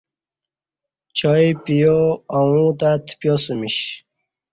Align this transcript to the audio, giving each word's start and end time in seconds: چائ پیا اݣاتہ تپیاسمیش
چائ 1.17 1.45
پیا 1.63 1.97
اݣاتہ 2.37 2.91
تپیاسمیش 3.05 3.77